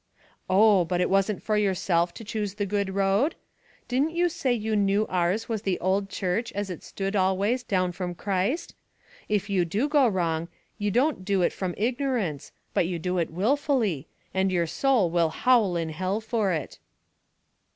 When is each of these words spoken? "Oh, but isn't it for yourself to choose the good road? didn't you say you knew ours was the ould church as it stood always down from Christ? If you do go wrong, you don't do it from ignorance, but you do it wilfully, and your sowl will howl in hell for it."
"Oh, 0.49 0.83
but 0.83 0.99
isn't 0.99 1.37
it 1.37 1.43
for 1.43 1.55
yourself 1.55 2.11
to 2.15 2.23
choose 2.23 2.55
the 2.55 2.65
good 2.65 2.95
road? 2.95 3.35
didn't 3.87 4.13
you 4.15 4.29
say 4.29 4.51
you 4.51 4.75
knew 4.75 5.05
ours 5.09 5.47
was 5.47 5.61
the 5.61 5.79
ould 5.79 6.09
church 6.09 6.51
as 6.53 6.71
it 6.71 6.81
stood 6.81 7.15
always 7.15 7.61
down 7.61 7.91
from 7.91 8.15
Christ? 8.15 8.73
If 9.29 9.47
you 9.47 9.63
do 9.63 9.87
go 9.87 10.07
wrong, 10.07 10.47
you 10.79 10.89
don't 10.89 11.23
do 11.23 11.43
it 11.43 11.53
from 11.53 11.75
ignorance, 11.77 12.51
but 12.73 12.87
you 12.87 12.97
do 12.97 13.19
it 13.19 13.29
wilfully, 13.29 14.07
and 14.33 14.51
your 14.51 14.65
sowl 14.65 15.11
will 15.11 15.29
howl 15.29 15.75
in 15.77 15.89
hell 15.89 16.19
for 16.19 16.51
it." 16.51 16.79